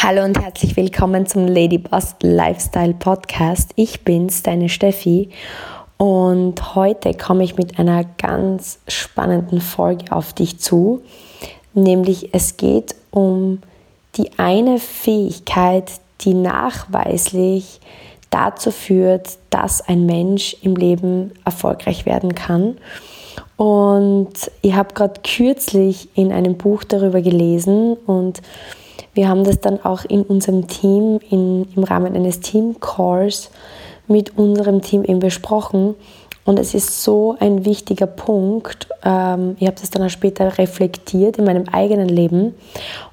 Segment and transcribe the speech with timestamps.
[0.00, 3.72] Hallo und herzlich willkommen zum Ladyboss Lifestyle Podcast.
[3.74, 5.28] Ich bin's, deine Steffi.
[5.96, 11.02] Und heute komme ich mit einer ganz spannenden Folge auf dich zu.
[11.74, 13.60] Nämlich es geht um
[14.14, 17.80] die eine Fähigkeit, die nachweislich
[18.30, 22.78] dazu führt, dass ein Mensch im Leben erfolgreich werden kann.
[23.56, 28.40] Und ich habe gerade kürzlich in einem Buch darüber gelesen und
[29.14, 33.50] wir haben das dann auch in unserem Team, in, im Rahmen eines Team-Calls
[34.06, 35.94] mit unserem Team eben besprochen.
[36.44, 38.88] Und es ist so ein wichtiger Punkt.
[39.04, 42.54] Ähm, ich habe das dann auch später reflektiert in meinem eigenen Leben.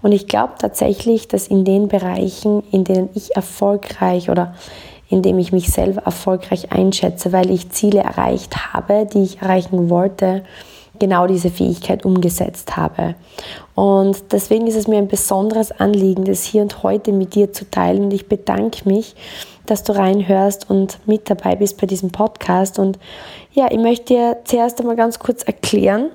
[0.01, 4.55] Und ich glaube tatsächlich, dass in den Bereichen, in denen ich erfolgreich oder
[5.09, 9.89] in dem ich mich selber erfolgreich einschätze, weil ich Ziele erreicht habe, die ich erreichen
[9.89, 10.43] wollte,
[10.99, 13.15] genau diese Fähigkeit umgesetzt habe.
[13.75, 17.69] Und deswegen ist es mir ein besonderes Anliegen, das hier und heute mit dir zu
[17.69, 18.05] teilen.
[18.05, 19.15] Und ich bedanke mich,
[19.65, 22.79] dass du reinhörst und mit dabei bist bei diesem Podcast.
[22.79, 22.99] Und
[23.53, 26.11] ja, ich möchte dir zuerst einmal ganz kurz erklären,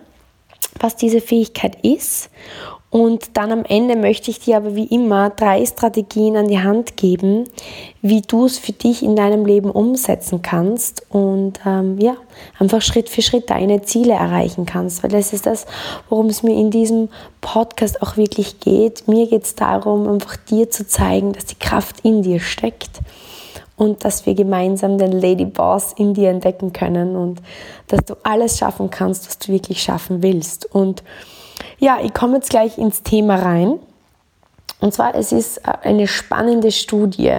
[0.79, 2.31] was diese Fähigkeit ist
[2.91, 6.97] und dann am Ende möchte ich dir aber wie immer drei Strategien an die Hand
[6.97, 7.45] geben,
[8.03, 12.17] wie du es für dich in deinem Leben umsetzen kannst und ähm, ja,
[12.59, 15.05] einfach Schritt für Schritt deine Ziele erreichen kannst.
[15.05, 15.67] Weil das ist das,
[16.09, 17.11] worum es mir in diesem
[17.41, 19.07] Podcast auch wirklich geht.
[19.07, 22.99] Mir geht es darum, einfach dir zu zeigen, dass die Kraft in dir steckt
[23.77, 27.41] und dass wir gemeinsam den Lady Boss in dir entdecken können und
[27.87, 30.67] dass du alles schaffen kannst, was du wirklich schaffen willst.
[30.75, 31.05] Und
[31.79, 33.79] ja, ich komme jetzt gleich ins Thema rein.
[34.81, 37.35] Und zwar, es ist eine spannende Studie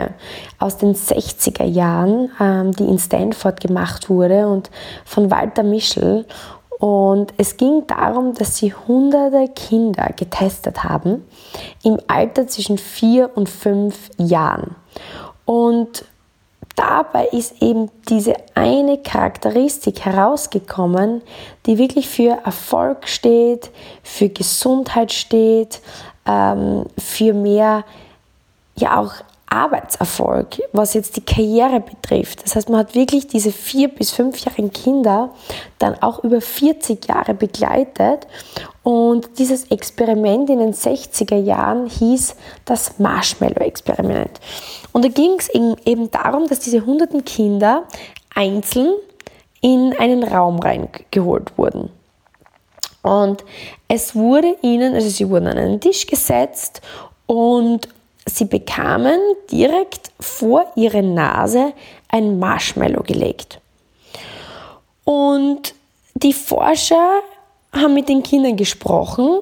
[0.59, 4.69] aus den 60er Jahren, ähm, die in Stanford gemacht wurde und
[5.05, 6.25] von Walter Mischel.
[6.77, 11.25] Und es ging darum, dass sie hunderte Kinder getestet haben
[11.83, 14.75] im Alter zwischen vier und fünf Jahren.
[15.45, 16.05] Und
[16.81, 21.21] dabei ist eben diese eine Charakteristik herausgekommen,
[21.67, 23.69] die wirklich für Erfolg steht,
[24.01, 25.79] für Gesundheit steht,
[26.25, 27.83] ähm, für mehr
[28.75, 29.13] ja auch
[29.51, 32.43] Arbeitserfolg, was jetzt die Karriere betrifft.
[32.43, 35.31] Das heißt, man hat wirklich diese vier bis fünfjährigen Kinder
[35.77, 38.27] dann auch über 40 Jahre begleitet.
[38.83, 44.39] Und dieses Experiment in den 60er Jahren hieß das Marshmallow-Experiment.
[44.93, 47.83] Und da ging es eben darum, dass diese hunderten Kinder
[48.33, 48.93] einzeln
[49.59, 51.89] in einen Raum reingeholt wurden.
[53.01, 53.43] Und
[53.87, 56.81] es wurde ihnen, also sie wurden an einen Tisch gesetzt
[57.25, 57.89] und
[58.37, 59.19] sie bekamen
[59.51, 61.73] direkt vor ihre Nase
[62.09, 63.59] ein Marshmallow gelegt.
[65.03, 65.73] Und
[66.13, 67.21] die Forscher
[67.73, 69.39] haben mit den Kindern gesprochen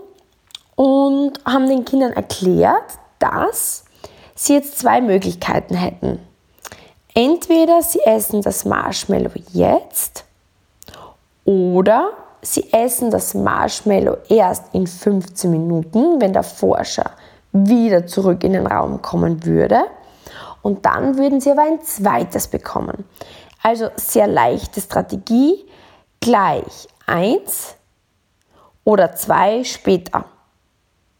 [0.75, 3.83] und haben den Kindern erklärt, dass
[4.35, 6.19] sie jetzt zwei Möglichkeiten hätten.
[7.13, 10.23] Entweder sie essen das Marshmallow jetzt
[11.43, 12.11] oder
[12.41, 17.11] sie essen das Marshmallow erst in 15 Minuten, wenn der Forscher
[17.51, 19.81] wieder zurück in den Raum kommen würde.
[20.61, 23.05] Und dann würden sie aber ein zweites bekommen.
[23.63, 25.65] Also sehr leichte Strategie,
[26.19, 27.75] gleich eins
[28.83, 30.25] oder zwei später.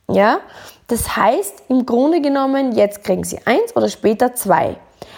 [0.10, 0.40] Ja,
[0.88, 4.78] das heißt im Grunde genommen, jetzt kriegen sie eins oder später zwei.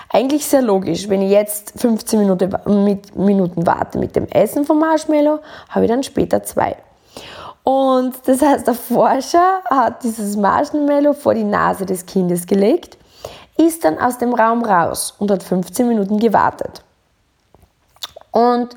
[0.09, 1.07] Eigentlich sehr logisch.
[1.07, 5.39] Wenn ich jetzt 15 Minuten, Minuten warte mit dem Essen vom Marshmallow,
[5.69, 6.75] habe ich dann später zwei.
[7.63, 12.97] Und das heißt, der Forscher hat dieses Marshmallow vor die Nase des Kindes gelegt,
[13.57, 16.83] ist dann aus dem Raum raus und hat 15 Minuten gewartet.
[18.31, 18.75] Und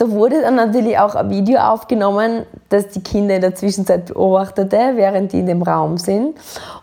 [0.00, 4.92] da wurde dann natürlich auch ein Video aufgenommen, das die Kinder in der Zwischenzeit beobachtete,
[4.94, 6.38] während die in dem Raum sind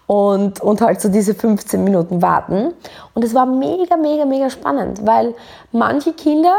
[0.05, 2.73] und, und halt so diese 15 Minuten warten.
[3.16, 5.33] Und es war mega, mega, mega spannend, weil
[5.72, 6.53] manche Kinder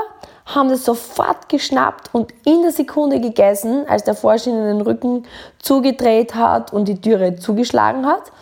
[0.47, 5.27] haben das sofort geschnappt und in der Sekunde gegessen, als der Forscher ihnen den Rücken
[5.61, 8.33] zugedreht hat und die Türe zugeschlagen hat.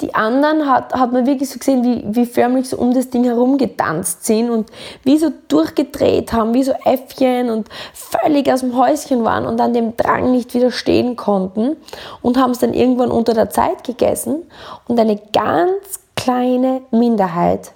[0.00, 3.24] Die anderen hat, hat man wirklich so gesehen, wie, wie förmlich so um das Ding
[3.24, 4.70] herum getanzt sind und
[5.04, 9.74] wie so durchgedreht haben, wie so Äffchen und völlig aus dem Häuschen waren und an
[9.74, 11.76] dem Drang nicht widerstehen konnten
[12.22, 14.42] und haben es dann irgendwann unter der Zeit gegessen.
[14.88, 17.72] Und eine ganz kleine Minderheit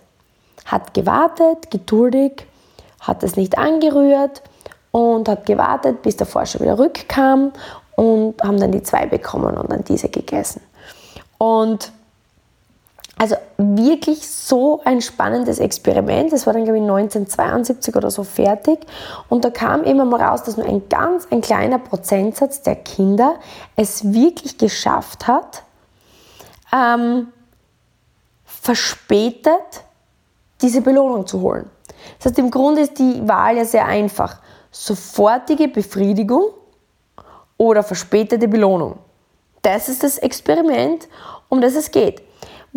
[0.64, 2.46] hat gewartet, geduldig
[3.00, 4.42] hat es nicht angerührt
[4.92, 7.52] und hat gewartet, bis der Forscher wieder rückkam
[7.96, 10.62] und haben dann die zwei bekommen und dann diese gegessen.
[11.38, 11.92] Und
[13.16, 16.32] also wirklich so ein spannendes Experiment.
[16.32, 18.80] Das war dann, glaube ich, 1972 oder so fertig.
[19.28, 23.36] Und da kam immer mal raus, dass nur ein ganz ein kleiner Prozentsatz der Kinder
[23.76, 25.62] es wirklich geschafft hat,
[26.72, 27.28] ähm,
[28.44, 29.84] verspätet
[30.60, 31.70] diese Belohnung zu holen.
[32.18, 34.38] Das heißt, im Grunde ist die Wahl ja sehr einfach.
[34.70, 36.46] Sofortige Befriedigung
[37.56, 38.98] oder verspätete Belohnung.
[39.62, 41.08] Das ist das Experiment,
[41.48, 42.22] um das es geht.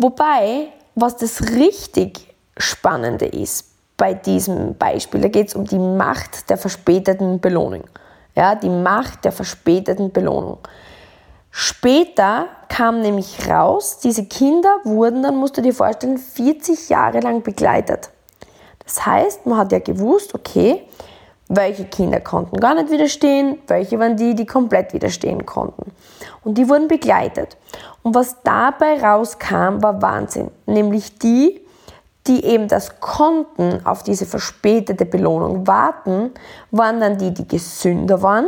[0.00, 3.66] Wobei, was das richtig Spannende ist
[3.96, 7.82] bei diesem Beispiel, da geht es um die Macht der verspäteten Belohnung.
[8.36, 10.58] Ja, die Macht der verspäteten Belohnung.
[11.50, 17.42] Später kam nämlich raus, diese Kinder wurden dann, musst du dir vorstellen, 40 Jahre lang
[17.42, 18.10] begleitet.
[18.84, 20.84] Das heißt, man hat ja gewusst, okay,
[21.48, 25.90] welche Kinder konnten gar nicht widerstehen, welche waren die, die komplett widerstehen konnten.
[26.48, 27.58] Und die wurden begleitet.
[28.02, 30.50] Und was dabei rauskam, war Wahnsinn.
[30.64, 31.60] Nämlich die,
[32.26, 36.30] die eben das konnten, auf diese verspätete Belohnung warten,
[36.70, 38.46] waren dann die, die gesünder waren,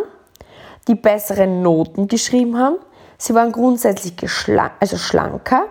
[0.88, 2.76] die bessere Noten geschrieben haben.
[3.18, 4.14] Sie waren grundsätzlich
[4.80, 5.64] also schlanker,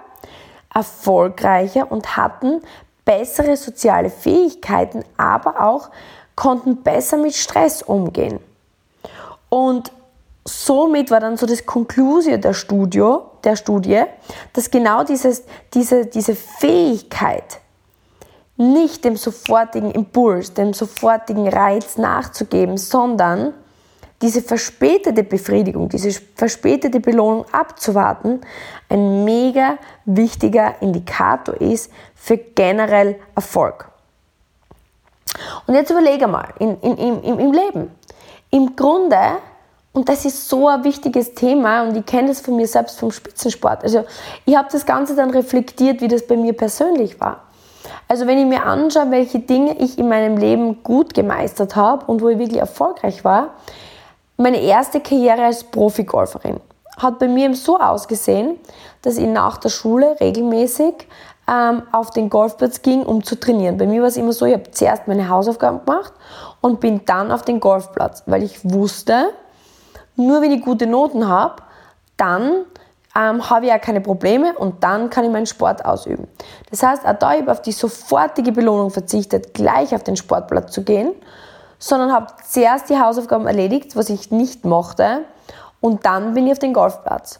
[0.72, 2.62] erfolgreicher und hatten
[3.06, 5.90] bessere soziale Fähigkeiten, aber auch
[6.36, 8.40] konnten besser mit Stress umgehen.
[9.50, 9.92] Und
[10.50, 14.04] somit war dann so das Konklusio der, Studio, der Studie,
[14.54, 15.44] dass genau dieses,
[15.74, 17.60] diese, diese Fähigkeit,
[18.57, 23.54] nicht dem sofortigen Impuls, dem sofortigen Reiz nachzugeben, sondern
[24.22, 28.42] diese verspätete Befriedigung, diese verspätete Belohnung abzuwarten,
[28.90, 33.90] ein mega wichtiger Indikator ist für generell Erfolg.
[35.68, 37.92] Und jetzt überlege mal, in, in, im, im Leben.
[38.50, 39.38] Im Grunde,
[40.00, 43.12] und das ist so ein wichtiges Thema, und ich kenne das von mir selbst vom
[43.12, 43.84] Spitzensport.
[43.84, 44.06] Also,
[44.46, 47.42] ich habe das Ganze dann reflektiert, wie das bei mir persönlich war.
[48.07, 52.22] Also wenn ich mir anschaue, welche Dinge ich in meinem Leben gut gemeistert habe und
[52.22, 53.56] wo ich wirklich erfolgreich war,
[54.38, 56.62] meine erste Karriere als Profigolferin
[56.98, 58.57] hat bei mir so ausgesehen,
[59.02, 60.94] dass ich nach der Schule regelmäßig
[61.50, 63.78] ähm, auf den Golfplatz ging, um zu trainieren.
[63.78, 66.13] Bei mir war es immer so, ich habe zuerst meine Hausaufgaben gemacht
[66.62, 69.34] und bin dann auf den Golfplatz, weil ich wusste,
[70.19, 71.63] nur wenn ich gute Noten habe,
[72.18, 72.66] dann
[73.16, 76.27] ähm, habe ich ja keine Probleme und dann kann ich meinen Sport ausüben.
[76.69, 80.83] Das heißt, auch da habe auf die sofortige Belohnung verzichtet, gleich auf den Sportplatz zu
[80.83, 81.13] gehen,
[81.80, 85.21] sondern habe zuerst die Hausaufgaben erledigt, was ich nicht mochte,
[85.81, 87.39] und dann bin ich auf den Golfplatz.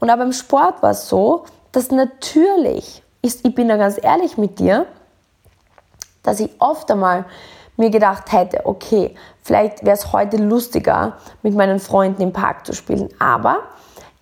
[0.00, 4.58] Und auch beim Sport war es so, dass natürlich, ich bin da ganz ehrlich mit
[4.58, 4.86] dir,
[6.24, 7.24] dass ich oft einmal
[7.76, 12.72] mir gedacht hätte, okay, vielleicht wäre es heute lustiger, mit meinen Freunden im Park zu
[12.72, 13.08] spielen.
[13.18, 13.58] Aber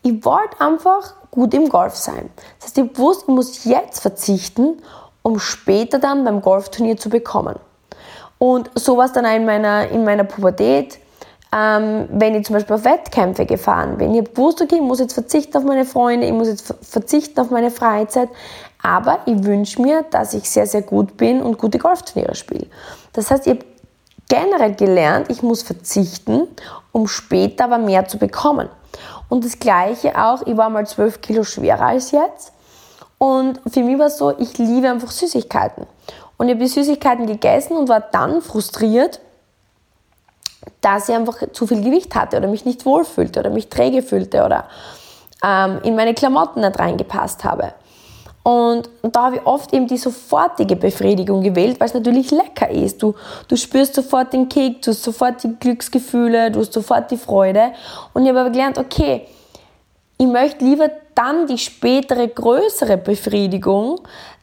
[0.02, 2.30] ich wollte einfach gut im Golf sein.
[2.58, 4.82] Das heißt, ich wusste, ich muss jetzt verzichten,
[5.22, 7.56] um später dann beim Golfturnier zu bekommen.
[8.38, 10.98] Und so war es dann auch in meiner, in meiner Pubertät,
[11.54, 14.14] ähm, wenn ich zum Beispiel auf Wettkämpfe gefahren bin.
[14.14, 17.50] Ich habe okay, ich muss jetzt verzichten auf meine Freunde, ich muss jetzt verzichten auf
[17.50, 18.28] meine Freizeit,
[18.84, 22.66] aber ich wünsche mir, dass ich sehr, sehr gut bin und gute Golfturniere spiele.
[23.14, 23.64] Das heißt, ich habe
[24.28, 26.46] generell gelernt, ich muss verzichten,
[26.92, 28.68] um später aber mehr zu bekommen.
[29.30, 32.52] Und das Gleiche auch, ich war mal 12 Kilo schwerer als jetzt.
[33.16, 35.86] Und für mich war es so, ich liebe einfach Süßigkeiten.
[36.36, 39.18] Und ich habe die Süßigkeiten gegessen und war dann frustriert,
[40.82, 44.44] dass ich einfach zu viel Gewicht hatte oder mich nicht wohlfühlte oder mich träge fühlte
[44.44, 44.68] oder
[45.42, 47.72] ähm, in meine Klamotten nicht reingepasst habe.
[48.44, 53.02] Und, da habe ich oft eben die sofortige Befriedigung gewählt, weil es natürlich lecker ist.
[53.02, 53.14] Du,
[53.48, 57.72] du spürst sofort den Kick, du hast sofort die Glücksgefühle, du hast sofort die Freude.
[58.12, 59.26] Und ich habe aber gelernt, okay,
[60.18, 64.00] ich möchte lieber dann die spätere, größere Befriedigung,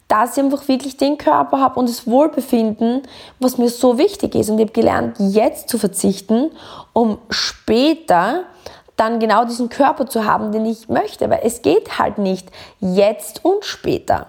[0.07, 3.03] dass ich einfach wirklich den Körper habe und das Wohlbefinden,
[3.39, 4.49] was mir so wichtig ist.
[4.49, 6.49] Und ich habe gelernt, jetzt zu verzichten,
[6.91, 8.45] um später
[9.01, 11.29] dann genau diesen Körper zu haben, den ich möchte.
[11.29, 12.47] Weil es geht halt nicht
[12.79, 14.27] jetzt und später.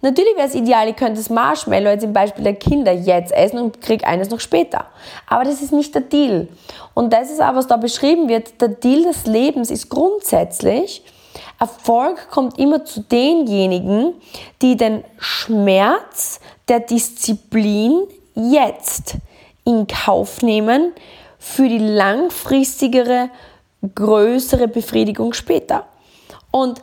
[0.00, 3.58] Natürlich wäre es ideal, ich könnte das Marshmallow jetzt im Beispiel der Kinder jetzt essen
[3.58, 4.86] und kriege eines noch später.
[5.26, 6.48] Aber das ist nicht der Deal.
[6.94, 8.60] Und das ist auch, was da beschrieben wird.
[8.62, 11.04] Der Deal des Lebens ist grundsätzlich,
[11.58, 14.14] Erfolg kommt immer zu denjenigen,
[14.62, 18.00] die den Schmerz der Disziplin
[18.34, 19.16] jetzt
[19.64, 20.92] in Kauf nehmen
[21.38, 23.28] für die langfristigere
[23.82, 25.84] größere Befriedigung später.
[26.50, 26.82] Und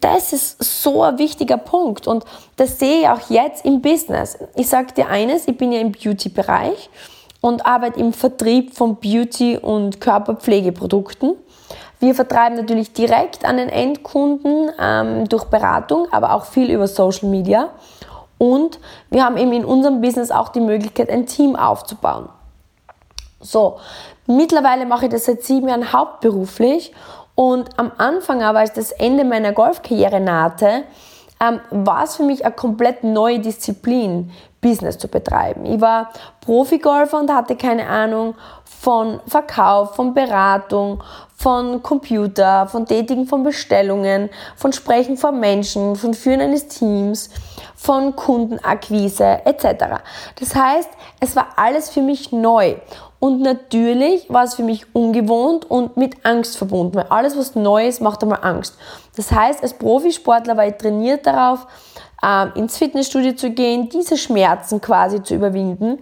[0.00, 2.24] das ist so ein wichtiger Punkt und
[2.56, 4.38] das sehe ich auch jetzt im Business.
[4.54, 6.90] Ich sage dir eines, ich bin ja im Beauty-Bereich
[7.40, 11.36] und arbeite im Vertrieb von Beauty- und Körperpflegeprodukten.
[12.00, 17.28] Wir vertreiben natürlich direkt an den Endkunden ähm, durch Beratung, aber auch viel über Social
[17.28, 17.70] Media.
[18.36, 18.78] Und
[19.10, 22.28] wir haben eben in unserem Business auch die Möglichkeit, ein Team aufzubauen.
[23.40, 23.78] So,
[24.28, 26.92] mittlerweile mache ich das seit sieben Jahren hauptberuflich
[27.34, 30.84] und am Anfang aber, als das Ende meiner Golfkarriere nahte,
[31.40, 35.64] ähm, war es für mich eine komplett neue Disziplin, Business zu betreiben.
[35.66, 41.02] Ich war Profigolfer und hatte keine Ahnung von Verkauf, von Beratung,
[41.36, 47.30] von Computer, von Tätigen von Bestellungen, von Sprechen vor Menschen, von Führen eines Teams,
[47.76, 50.00] von Kundenakquise etc.
[50.40, 52.74] Das heißt, es war alles für mich neu.
[53.20, 57.86] Und natürlich war es für mich ungewohnt und mit Angst verbunden, weil alles, was neu
[57.86, 58.76] ist, macht einmal Angst.
[59.16, 61.66] Das heißt, als Profisportler war ich trainiert darauf,
[62.22, 65.98] ähm, ins Fitnessstudio zu gehen, diese Schmerzen quasi zu überwinden.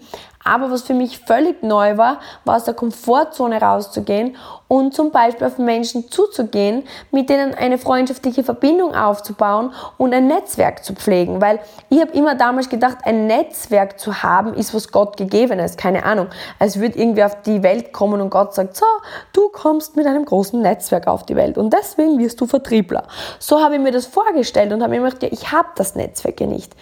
[0.46, 4.36] Aber was für mich völlig neu war, war aus der Komfortzone rauszugehen
[4.68, 10.84] und zum Beispiel auf Menschen zuzugehen, mit denen eine freundschaftliche Verbindung aufzubauen und ein Netzwerk
[10.84, 11.40] zu pflegen.
[11.40, 15.76] Weil ich habe immer damals gedacht, ein Netzwerk zu haben, ist was Gott gegebenes.
[15.76, 16.28] Keine Ahnung.
[16.58, 18.86] Als würde irgendwie auf die Welt kommen und Gott sagt, so,
[19.32, 23.04] du kommst mit einem großen Netzwerk auf die Welt und deswegen wirst du Vertriebler.
[23.40, 26.40] So habe ich mir das vorgestellt und habe mir gedacht, ja, ich habe das Netzwerk
[26.40, 26.72] ja nicht.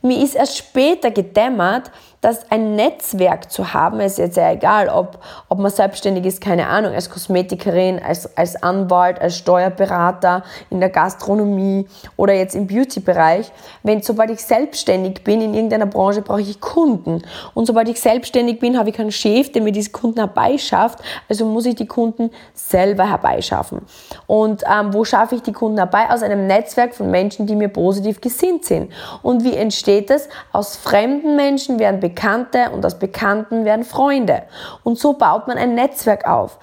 [0.00, 1.90] Mir ist erst später gedämmert,
[2.22, 6.68] dass ein Netzwerk zu haben, ist jetzt ja egal, ob, ob man selbstständig ist, keine
[6.68, 13.50] Ahnung, als Kosmetikerin, als, als Anwalt, als Steuerberater, in der Gastronomie oder jetzt im Beauty-Bereich.
[13.82, 17.22] Wenn, sobald ich selbstständig bin in irgendeiner Branche, brauche ich Kunden.
[17.54, 21.00] Und sobald ich selbstständig bin, habe ich keinen Chef, der mir diese Kunden herbeischafft.
[21.28, 23.80] Also muss ich die Kunden selber herbeischaffen.
[24.28, 26.08] Und ähm, wo schaffe ich die Kunden herbei?
[26.08, 28.92] Aus einem Netzwerk von Menschen, die mir positiv gesinnt sind.
[29.22, 30.28] Und wie entsteht es?
[30.52, 34.42] Aus fremden Menschen werden Bekannte und aus Bekannten werden Freunde.
[34.84, 36.58] Und so baut man ein Netzwerk auf.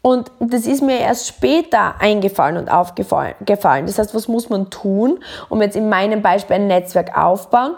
[0.00, 3.34] Und das ist mir erst später eingefallen und aufgefallen.
[3.86, 7.74] Das heißt, was muss man tun, um jetzt in meinem Beispiel ein Netzwerk aufbauen?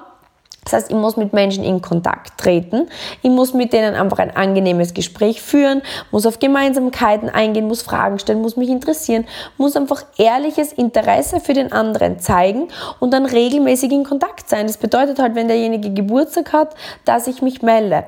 [0.65, 2.89] Das heißt, ich muss mit Menschen in Kontakt treten.
[3.23, 8.19] Ich muss mit denen einfach ein angenehmes Gespräch führen, muss auf Gemeinsamkeiten eingehen, muss Fragen
[8.19, 12.69] stellen, muss mich interessieren, muss einfach ehrliches Interesse für den anderen zeigen
[13.01, 14.67] und dann regelmäßig in Kontakt sein.
[14.67, 18.05] Das bedeutet halt, wenn derjenige Geburtstag hat, dass ich mich melde.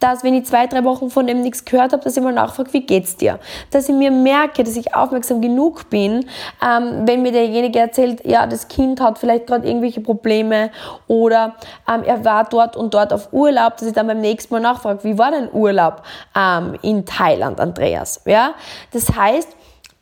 [0.00, 2.72] Dass, wenn ich zwei, drei Wochen von dem nichts gehört habe, dass ich mal nachfrage,
[2.72, 3.38] wie geht's dir?
[3.70, 6.26] Dass ich mir merke, dass ich aufmerksam genug bin,
[6.64, 10.70] ähm, wenn mir derjenige erzählt, ja, das Kind hat vielleicht gerade irgendwelche Probleme
[11.06, 11.56] oder
[11.88, 14.60] ähm, ähm, er war dort und dort auf Urlaub, dass ich dann beim nächsten Mal
[14.60, 16.02] nachfrage, wie war dein Urlaub
[16.36, 18.22] ähm, in Thailand, Andreas?
[18.26, 18.54] Ja?
[18.92, 19.48] Das heißt,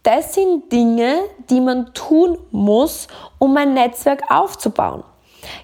[0.03, 1.19] das sind Dinge,
[1.51, 5.05] die man tun muss, um ein Netzwerk aufzubauen.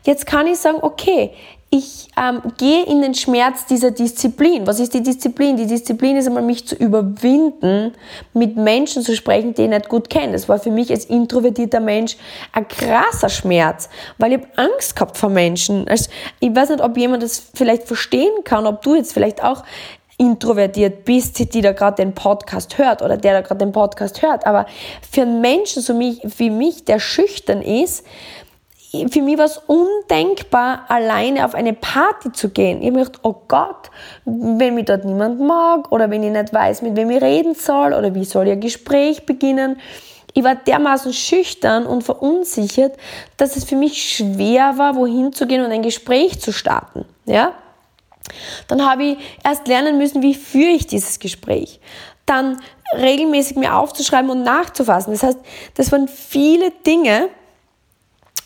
[0.04, 1.34] Jetzt kann ich sagen, okay,
[1.74, 4.64] ich ähm, gehe in den Schmerz dieser Disziplin.
[4.64, 5.56] Was ist die Disziplin?
[5.56, 7.92] Die Disziplin ist einmal, mich zu überwinden,
[8.32, 10.34] mit Menschen zu sprechen, die ich nicht gut kenne.
[10.34, 12.16] Das war für mich als introvertierter Mensch
[12.52, 13.88] ein krasser Schmerz,
[14.18, 15.88] weil ich Angst gehabt vor Menschen.
[15.88, 19.64] Also, ich weiß nicht, ob jemand das vielleicht verstehen kann, ob du jetzt vielleicht auch
[20.16, 24.46] introvertiert bist, die da gerade den Podcast hört oder der da gerade den Podcast hört.
[24.46, 24.66] Aber
[25.10, 28.04] für einen Menschen so wie mich, der schüchtern ist,
[29.10, 32.82] für mich war es undenkbar, alleine auf eine Party zu gehen.
[32.82, 33.90] Ich habe gedacht, oh Gott,
[34.24, 37.92] wenn mich dort niemand mag oder wenn ich nicht weiß, mit wem ich reden soll
[37.92, 39.80] oder wie soll ich ein Gespräch beginnen.
[40.32, 42.96] Ich war dermaßen schüchtern und verunsichert,
[43.36, 47.04] dass es für mich schwer war, wohin zu gehen und ein Gespräch zu starten.
[47.24, 47.52] Ja?
[48.68, 51.80] Dann habe ich erst lernen müssen, wie führe ich dieses Gespräch.
[52.26, 52.60] Dann
[52.96, 55.12] regelmäßig mir aufzuschreiben und nachzufassen.
[55.12, 55.38] Das heißt,
[55.74, 57.28] das waren viele Dinge,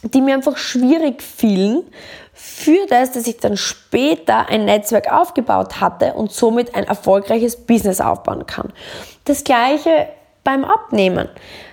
[0.02, 1.85] die mir einfach schwierig fielen,
[2.33, 8.00] für das, dass ich dann später ein Netzwerk aufgebaut hatte und somit ein erfolgreiches Business
[8.00, 8.73] aufbauen kann.
[9.25, 10.09] Das gleiche
[10.45, 11.28] beim Abnehmen.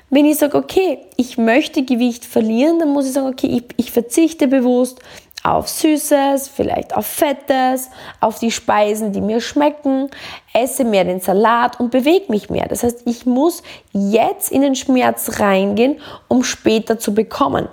[0.09, 3.91] Wenn ich sage, okay, ich möchte Gewicht verlieren, dann muss ich sagen, okay, ich, ich
[3.91, 4.99] verzichte bewusst
[5.45, 10.09] auf Süßes, vielleicht auf Fettes, auf die Speisen, die mir schmecken,
[10.53, 12.67] esse mehr den Salat und bewege mich mehr.
[12.67, 13.61] Das heißt, ich muss
[13.91, 17.67] jetzt in den Schmerz reingehen, um später zu bekommen.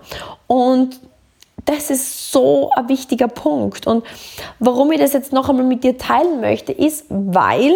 [0.46, 1.00] Und
[1.64, 3.86] das ist so ein wichtiger Punkt.
[3.86, 4.04] Und
[4.58, 7.74] warum ich das jetzt noch einmal mit dir teilen möchte, ist, weil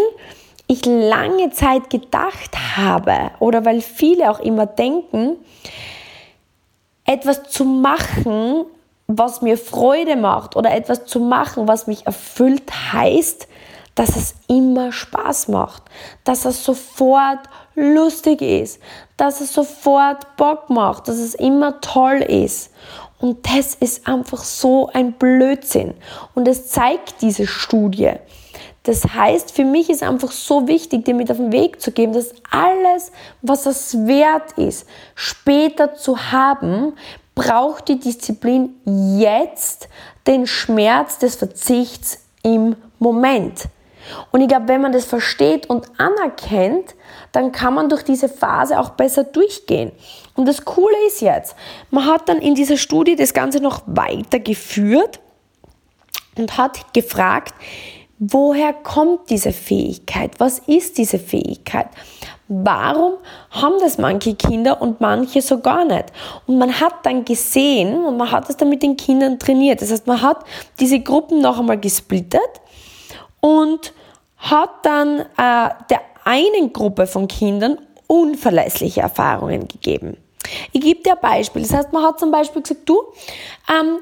[0.66, 5.36] ich lange Zeit gedacht habe oder weil viele auch immer denken,
[7.04, 8.66] etwas zu machen,
[9.06, 13.48] was mir Freude macht oder etwas zu machen, was mich erfüllt, heißt,
[13.94, 15.84] dass es immer Spaß macht,
[16.25, 17.40] dass es sofort
[17.75, 18.80] lustig ist,
[19.16, 22.72] dass es sofort Bock macht, dass es immer toll ist.
[23.18, 25.94] Und das ist einfach so ein Blödsinn.
[26.34, 28.12] Und es zeigt diese Studie.
[28.82, 32.12] Das heißt, für mich ist einfach so wichtig, dir mit auf den Weg zu geben,
[32.12, 33.10] dass alles,
[33.42, 36.92] was es wert ist, später zu haben,
[37.36, 39.88] braucht die Disziplin jetzt
[40.26, 43.68] den Schmerz des Verzichts im Moment.
[44.30, 46.94] Und ich glaube, wenn man das versteht und anerkennt,
[47.32, 49.92] dann kann man durch diese Phase auch besser durchgehen.
[50.34, 51.54] Und das Coole ist jetzt,
[51.90, 55.20] man hat dann in dieser Studie das Ganze noch weitergeführt
[56.38, 57.54] und hat gefragt,
[58.18, 60.32] woher kommt diese Fähigkeit?
[60.38, 61.88] Was ist diese Fähigkeit?
[62.48, 63.14] Warum
[63.50, 66.06] haben das manche Kinder und manche so gar nicht?
[66.46, 69.82] Und man hat dann gesehen und man hat es dann mit den Kindern trainiert.
[69.82, 70.44] Das heißt, man hat
[70.78, 72.40] diese Gruppen noch einmal gesplittet
[73.40, 73.92] und
[74.38, 80.16] hat dann äh, der einen Gruppe von Kindern unverlässliche Erfahrungen gegeben.
[80.72, 81.62] Ich gebe dir ein Beispiel.
[81.62, 83.00] Das heißt, man hat zum Beispiel gesagt, du,
[83.68, 83.98] ähm,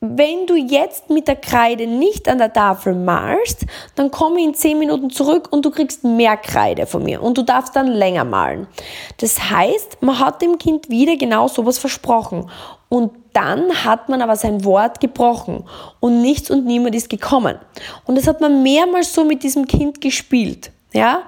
[0.00, 4.54] wenn du jetzt mit der Kreide nicht an der Tafel malst, dann komme ich in
[4.54, 8.24] 10 Minuten zurück und du kriegst mehr Kreide von mir und du darfst dann länger
[8.24, 8.68] malen.
[9.16, 12.48] Das heißt, man hat dem Kind wieder genau sowas versprochen
[12.88, 15.64] und dann hat man aber sein Wort gebrochen
[15.98, 17.58] und nichts und niemand ist gekommen.
[18.04, 20.70] Und das hat man mehrmals so mit diesem Kind gespielt.
[20.92, 21.22] Ja?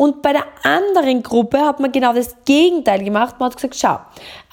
[0.00, 3.36] Und bei der anderen Gruppe hat man genau das Gegenteil gemacht.
[3.38, 3.98] Man hat gesagt, schau,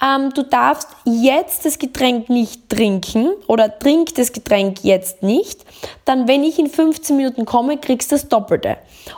[0.06, 5.64] ähm, du darfst jetzt das Getränk nicht trinken oder trink das Getränk jetzt nicht.
[6.04, 8.76] Dann, wenn ich in 15 Minuten komme, kriegst du das Doppelte.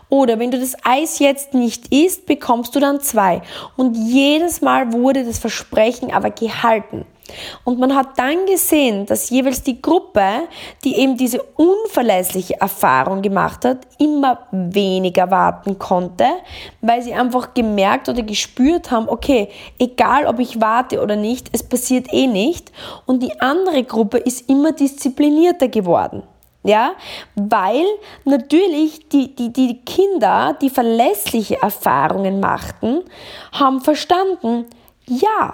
[0.10, 3.42] Oder wenn du das Eis jetzt nicht isst, bekommst du dann zwei.
[3.76, 7.08] Und jedes Mal wurde das Versprechen aber gehalten.
[7.64, 10.48] Und man hat dann gesehen, dass jeweils die Gruppe,
[10.84, 16.26] die eben diese unverlässliche Erfahrung gemacht hat, immer weniger warten konnte,
[16.82, 21.64] weil sie einfach gemerkt oder gespürt haben, okay, egal ob ich warte oder nicht, es
[21.64, 22.72] passiert eh nicht.
[23.06, 26.24] Und die andere Gruppe ist immer disziplinierter geworden.
[26.64, 26.92] Ja,
[27.36, 27.86] weil
[28.26, 33.04] natürlich die, die, die Kinder, die verlässliche Erfahrungen machten,
[33.54, 34.66] haben verstanden,
[35.06, 35.54] ja,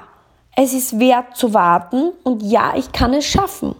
[0.55, 3.75] es ist wert zu warten und ja, ich kann es schaffen.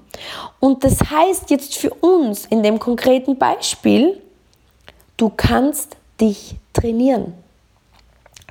[0.60, 4.22] Und das heißt jetzt für uns in dem konkreten Beispiel,
[5.15, 7.34] du kannst dich trainieren.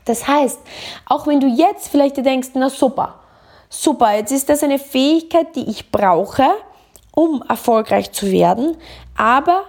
[0.07, 0.59] Das heißt,
[1.07, 3.15] auch wenn du jetzt vielleicht denkst, na super,
[3.69, 6.47] super, jetzt ist das eine Fähigkeit, die ich brauche,
[7.13, 8.77] um erfolgreich zu werden,
[9.17, 9.65] aber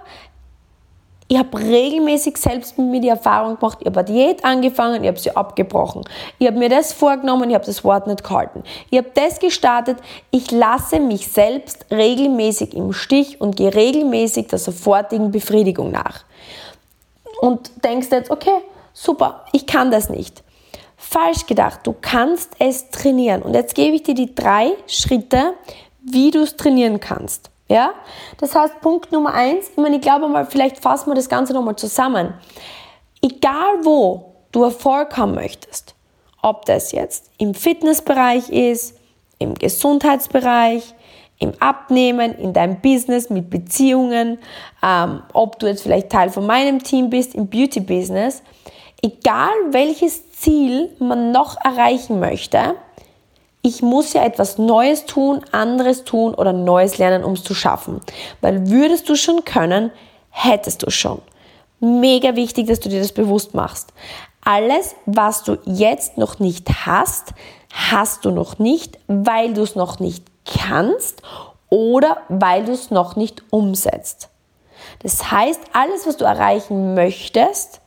[1.28, 5.08] ich habe regelmäßig selbst mit mir die Erfahrung gemacht, ich habe eine Diät angefangen, ich
[5.08, 6.04] habe sie abgebrochen.
[6.38, 8.62] Ich habe mir das vorgenommen, ich habe das Wort nicht gehalten.
[8.90, 9.98] Ich habe das gestartet,
[10.30, 16.24] ich lasse mich selbst regelmäßig im Stich und gehe regelmäßig der sofortigen Befriedigung nach.
[17.40, 18.62] Und denkst jetzt, okay,
[18.92, 20.44] super, ich kann das nicht.
[20.96, 23.42] Falsch gedacht, du kannst es trainieren.
[23.42, 25.54] Und jetzt gebe ich dir die drei Schritte,
[26.00, 27.50] wie du es trainieren kannst.
[27.68, 27.94] Ja?
[28.38, 31.52] Das heißt, Punkt Nummer eins, ich meine, ich glaube mal, vielleicht fassen wir das Ganze
[31.52, 32.34] nochmal zusammen.
[33.22, 35.94] Egal wo du Erfolg haben möchtest,
[36.42, 38.96] ob das jetzt im Fitnessbereich ist,
[39.38, 40.94] im Gesundheitsbereich,
[41.38, 44.38] im Abnehmen, in deinem Business, mit Beziehungen,
[44.82, 48.42] ähm, ob du jetzt vielleicht Teil von meinem Team bist, im Beauty-Business,
[49.02, 52.76] egal welches Ziel man noch erreichen möchte,
[53.66, 58.00] ich muss ja etwas Neues tun, anderes tun oder Neues lernen, um es zu schaffen.
[58.40, 59.90] Weil würdest du schon können,
[60.30, 61.20] hättest du schon.
[61.80, 63.92] Mega wichtig, dass du dir das bewusst machst.
[64.44, 67.34] Alles, was du jetzt noch nicht hast,
[67.72, 71.22] hast du noch nicht, weil du es noch nicht kannst
[71.68, 74.28] oder weil du es noch nicht umsetzt.
[75.02, 77.80] Das heißt, alles, was du erreichen möchtest,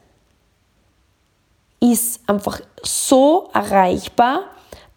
[1.79, 4.41] ist einfach so erreichbar,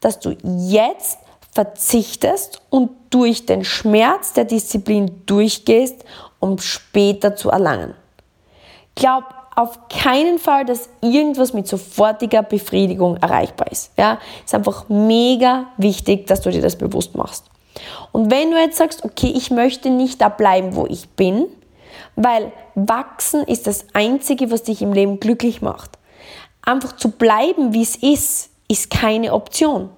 [0.02, 1.18] dass du jetzt
[1.52, 6.04] verzichtest und durch den Schmerz der Disziplin durchgehst,
[6.40, 7.94] um später zu erlangen.
[8.94, 13.92] Glaub auf keinen Fall, dass irgendwas mit sofortiger Befriedigung erreichbar ist.
[13.98, 17.44] Ja, ist einfach mega wichtig, dass du dir das bewusst machst.
[18.12, 21.46] Und wenn du jetzt sagst, okay, ich möchte nicht da bleiben, wo ich bin,
[22.16, 25.98] weil wachsen ist das einzige, was dich im Leben glücklich macht.
[26.62, 29.90] Einfach zu bleiben, wie es ist, ist keine Option.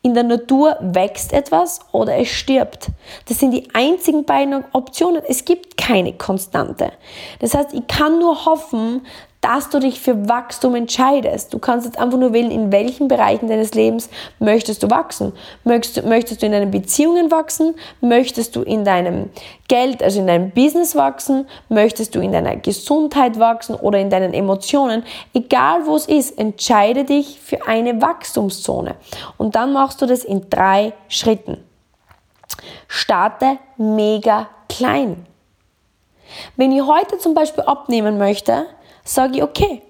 [0.00, 2.88] In der Natur wächst etwas oder es stirbt.
[3.28, 5.22] Das sind die einzigen beiden Optionen.
[5.28, 6.92] Es gibt keine Konstante.
[7.40, 9.06] Das heißt, ich kann nur hoffen,
[9.42, 11.52] dass du dich für Wachstum entscheidest.
[11.52, 15.32] Du kannst jetzt einfach nur wählen, in welchen Bereichen deines Lebens möchtest du wachsen.
[15.64, 17.74] Möchtest, möchtest du in deinen Beziehungen wachsen?
[18.00, 19.30] Möchtest du in deinem
[19.66, 21.48] Geld, also in deinem Business wachsen?
[21.68, 25.02] Möchtest du in deiner Gesundheit wachsen oder in deinen Emotionen?
[25.34, 28.94] Egal wo es ist, entscheide dich für eine Wachstumszone.
[29.38, 31.58] Und dann machst du das in drei Schritten.
[32.86, 35.26] Starte mega klein.
[36.56, 38.66] Wenn ich heute zum Beispiel abnehmen möchte,
[39.04, 39.82] sage ich, okay,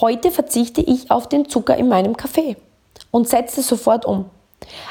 [0.00, 2.56] heute verzichte ich auf den Zucker in meinem Kaffee
[3.10, 4.30] und setze sofort um.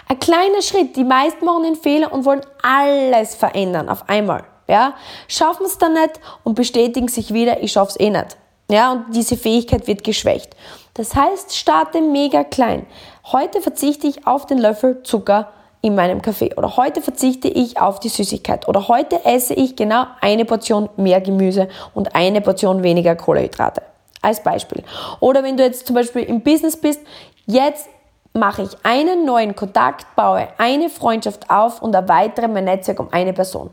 [0.07, 4.43] Ein kleiner Schritt, die meisten machen den Fehler und wollen alles verändern auf einmal.
[4.67, 4.95] Ja?
[5.27, 8.37] Schaffen es dann nicht und bestätigen sich wieder, ich schaffe es eh nicht.
[8.71, 10.55] Ja, und diese Fähigkeit wird geschwächt.
[10.93, 12.85] Das heißt, starte mega klein.
[13.31, 17.99] heute verzichte ich auf den Löffel Zucker in meinem Kaffee oder heute verzichte ich auf
[17.99, 23.15] die Süßigkeit oder heute esse ich genau eine Portion mehr Gemüse und eine Portion weniger
[23.15, 23.81] Kohlenhydrate.
[24.21, 24.83] Als Beispiel.
[25.21, 26.99] Oder wenn du jetzt zum Beispiel im Business bist,
[27.45, 27.87] jetzt
[28.33, 33.31] mache ich einen neuen Kontakt, baue eine Freundschaft auf und erweitere mein Netzwerk um eine
[33.31, 33.69] Person.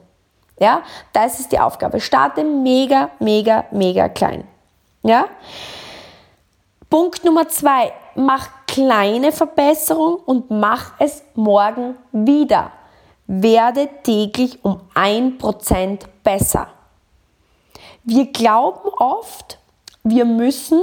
[0.58, 2.00] Ja, das ist die Aufgabe.
[2.00, 4.44] Starte mega, mega, mega klein.
[5.02, 5.26] Ja?
[6.88, 12.72] Punkt Nummer zwei, mach kleine Verbesserung und mach es morgen wieder.
[13.26, 16.68] Werde täglich um ein Prozent besser.
[18.04, 19.58] Wir glauben oft,
[20.04, 20.80] wir müssen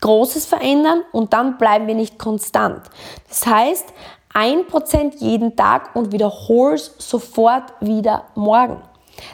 [0.00, 2.82] Großes verändern und dann bleiben wir nicht konstant.
[3.28, 3.92] Das heißt,
[4.34, 8.82] ein Prozent jeden Tag und wiederhol es sofort wieder morgen.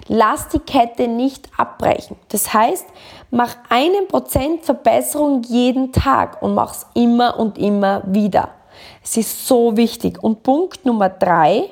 [0.08, 2.16] Lass die Kette nicht abbrechen.
[2.28, 2.86] Das heißt,
[3.30, 8.50] mach einen Prozent Verbesserung jeden Tag und mach es immer und immer wieder.
[9.02, 10.22] Es ist so wichtig.
[10.22, 11.70] Und Punkt Nummer drei,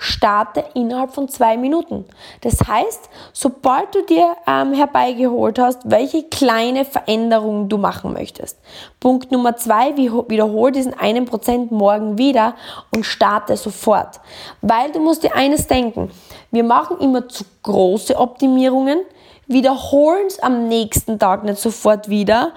[0.00, 2.04] starte innerhalb von zwei Minuten.
[2.42, 8.58] Das heißt, sobald du dir ähm, herbeigeholt hast, welche kleine Veränderung du machen möchtest.
[9.00, 12.54] Punkt Nummer zwei, wiederhole diesen einen Prozent morgen wieder
[12.92, 14.20] und starte sofort.
[14.62, 16.12] Weil du musst dir eines denken,
[16.52, 19.00] wir machen immer zu große Optimierungen,
[19.48, 22.52] wiederholen es am nächsten Tag nicht sofort wieder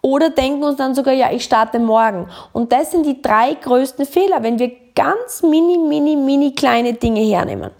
[0.00, 2.28] oder denken uns dann sogar, ja, ich starte morgen.
[2.52, 7.20] Und das sind die drei größten Fehler, wenn wir ganz mini, mini, mini kleine Dinge
[7.20, 7.70] hernehmen.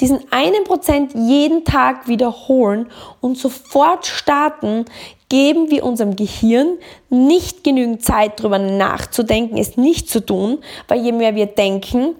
[0.00, 4.84] Diesen einen Prozent jeden Tag wiederholen und sofort starten,
[5.30, 6.76] geben wir unserem Gehirn
[7.08, 12.16] nicht genügend Zeit, darüber nachzudenken, es nicht zu tun, weil je mehr wir denken,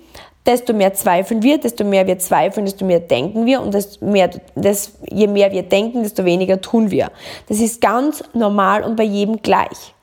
[0.47, 4.31] desto mehr zweifeln wir, desto mehr wir zweifeln, desto mehr denken wir und desto mehr,
[4.55, 7.11] das, je mehr wir denken, desto weniger tun wir.
[7.49, 9.95] Das ist ganz normal und bei jedem gleich.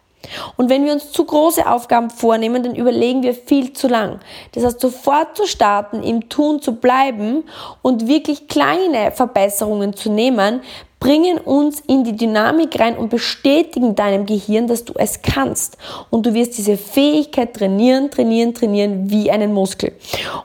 [0.57, 4.19] Und wenn wir uns zu große Aufgaben vornehmen, dann überlegen wir viel zu lang.
[4.51, 7.45] Das heißt, sofort zu starten, im Tun zu bleiben
[7.81, 10.61] und wirklich kleine Verbesserungen zu nehmen,
[10.99, 15.77] bringen uns in die Dynamik rein und bestätigen deinem Gehirn, dass du es kannst.
[16.09, 19.93] Und du wirst diese Fähigkeit trainieren, trainieren, trainieren wie einen Muskel.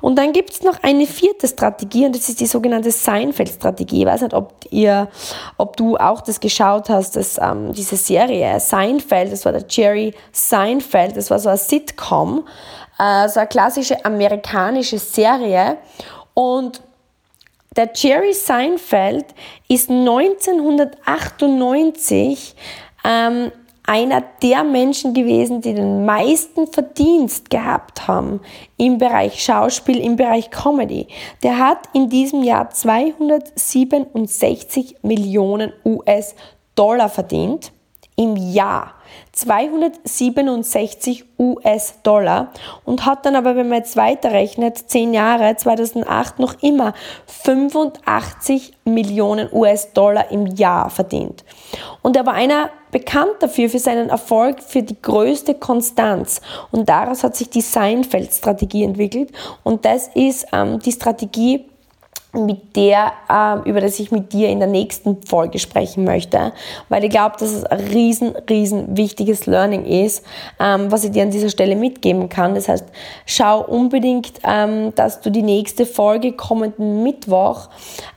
[0.00, 4.00] Und dann gibt es noch eine vierte Strategie und das ist die sogenannte Seinfeld-Strategie.
[4.00, 5.08] Ich weiß nicht, ob ihr,
[5.58, 10.14] ob du auch das geschaut hast, dass, ähm, diese Serie Seinfeld, das war der Jerry
[10.30, 12.44] Seinfeld, das war so ein Sitcom,
[12.98, 15.78] äh, so eine klassische amerikanische Serie
[16.34, 16.80] und
[17.76, 19.26] der Jerry Seinfeld
[19.68, 22.54] ist 1998
[23.04, 23.52] ähm,
[23.86, 28.40] einer der Menschen gewesen, die den meisten Verdienst gehabt haben
[28.78, 31.08] im Bereich Schauspiel, im Bereich Comedy.
[31.42, 37.72] Der hat in diesem Jahr 267 Millionen US-Dollar verdient
[38.16, 38.94] im Jahr.
[39.34, 42.52] 267 US-Dollar
[42.84, 46.94] und hat dann aber, wenn man jetzt weiterrechnet, 10 Jahre, 2008 noch immer
[47.26, 51.44] 85 Millionen US-Dollar im Jahr verdient.
[52.02, 56.40] Und er war einer bekannt dafür, für seinen Erfolg, für die größte Konstanz.
[56.70, 59.32] Und daraus hat sich die Seinfeld-Strategie entwickelt.
[59.64, 61.64] Und das ist ähm, die Strategie,
[62.34, 66.52] mit der, äh, über das ich mit dir in der nächsten Folge sprechen möchte,
[66.88, 70.24] weil ich glaube, dass es ein riesen, riesen wichtiges Learning ist,
[70.60, 72.54] ähm, was ich dir an dieser Stelle mitgeben kann.
[72.54, 72.86] Das heißt,
[73.26, 77.68] schau unbedingt, ähm, dass du die nächste Folge kommenden Mittwoch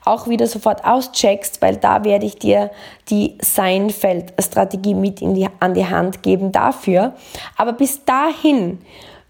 [0.03, 2.71] auch wieder sofort auscheckst, weil da werde ich dir
[3.09, 7.13] die Seinfeld-Strategie mit in die, an die Hand geben dafür.
[7.55, 8.79] Aber bis dahin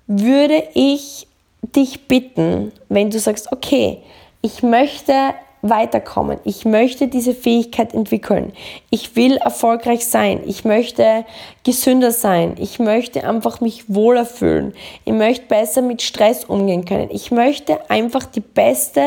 [0.08, 1.28] würde ich
[1.76, 4.02] dich bitten, wenn du sagst, okay,
[4.48, 6.40] ich möchte weiterkommen.
[6.46, 8.54] Ich möchte diese Fähigkeit entwickeln.
[8.90, 10.42] Ich will erfolgreich sein.
[10.46, 11.26] Ich möchte
[11.66, 12.56] gesünder sein.
[12.58, 14.74] Ich möchte einfach mich wohler fühlen.
[15.04, 17.10] Ich möchte besser mit Stress umgehen können.
[17.12, 19.02] Ich möchte einfach die beste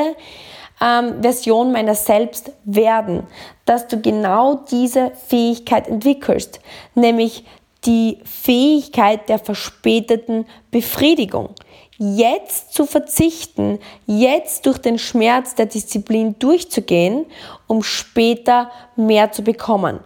[0.82, 3.22] ähm, Version meiner selbst werden,
[3.64, 6.60] dass du genau diese Fähigkeit entwickelst,
[6.94, 7.44] nämlich
[7.86, 11.54] die Fähigkeit der verspäteten Befriedigung
[12.00, 17.26] jetzt zu verzichten, jetzt durch den Schmerz der Disziplin durchzugehen,
[17.66, 20.00] um später mehr zu bekommen.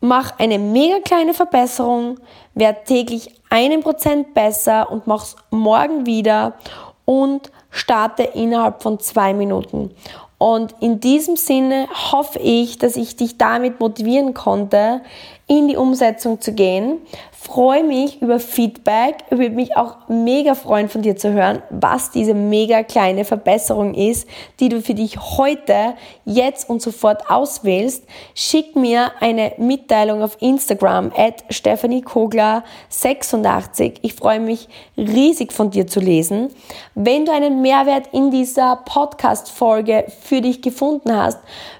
[0.00, 2.18] Mach eine mega kleine Verbesserung,
[2.54, 6.54] werd täglich einen Prozent besser und mach's morgen wieder
[7.04, 9.94] und starte innerhalb von zwei Minuten.
[10.38, 15.02] Und in diesem Sinne hoffe ich, dass ich dich damit motivieren konnte,
[15.46, 17.00] in die Umsetzung zu gehen.
[17.40, 22.34] Freue mich über Feedback, würde mich auch mega freuen von dir zu hören, was diese
[22.34, 28.02] mega kleine Verbesserung ist, die du für dich heute, jetzt und sofort auswählst.
[28.34, 34.00] Schick mir eine Mitteilung auf Instagram at Stephanie Kogler 86.
[34.02, 36.48] Ich freue mich riesig von dir zu lesen.
[36.96, 41.38] Wenn du einen Mehrwert in dieser Podcast-Folge für dich gefunden hast,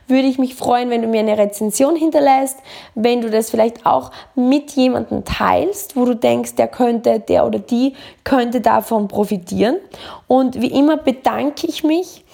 [0.09, 2.59] würde ich mich freuen, wenn du mir eine Rezension hinterlässt,
[2.95, 7.59] wenn du das vielleicht auch mit jemandem teilst, wo du denkst, der könnte, der oder
[7.59, 9.77] die könnte davon profitieren.
[10.27, 12.25] Und wie immer bedanke ich mich,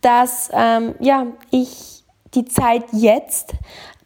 [0.00, 2.02] dass ähm, ja, ich
[2.34, 3.54] die Zeit jetzt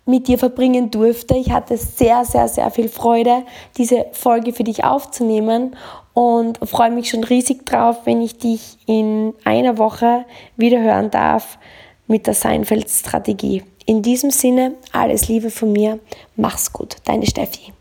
[0.06, 1.36] mit dir verbringen durfte.
[1.36, 3.42] Ich hatte sehr, sehr, sehr viel Freude,
[3.76, 5.76] diese Folge für dich aufzunehmen
[6.12, 10.24] und freue mich schon riesig drauf, wenn ich dich in einer Woche
[10.56, 11.58] wieder hören darf
[12.06, 13.62] mit der Seinfeld-Strategie.
[13.86, 15.98] In diesem Sinne, alles Liebe von mir.
[16.36, 17.72] Mach's gut, deine Steffi.